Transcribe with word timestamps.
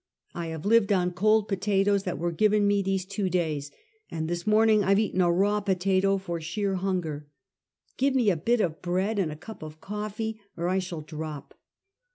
I 0.33 0.47
have 0.47 0.65
lived 0.65 0.91
on 0.91 1.11
cold 1.11 1.47
potatoes 1.47 2.05
that 2.05 2.17
were 2.17 2.31
given 2.31 2.65
me 2.67 2.81
these 2.81 3.05
two 3.05 3.29
days, 3.29 3.69
and 4.09 4.27
this 4.27 4.47
morning 4.47 4.83
I've 4.83 4.97
eaten 4.97 5.21
a 5.21 5.31
raw 5.31 5.59
potato 5.61 6.17
for 6.17 6.41
sheer 6.41 6.73
hunger. 6.73 7.27
Give 7.97 8.15
me 8.15 8.31
a 8.31 8.35
bit 8.35 8.61
of 8.61 8.81
bread 8.81 9.19
and 9.19 9.31
a 9.31 9.35
cup 9.35 9.61
of 9.61 9.79
coffee 9.79 10.41
or 10.57 10.69
I 10.69 10.79
shall 10.79 11.01
drop. 11.01 11.53